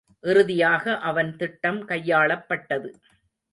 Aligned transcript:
இறுதியாக 0.23 0.97
அவன் 0.99 1.35
திட்டம் 1.35 1.87
கையாளப்பட்டது. 1.87 2.89